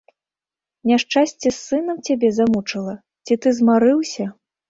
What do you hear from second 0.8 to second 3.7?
Няшчасце з сынам цябе замучыла, ці ты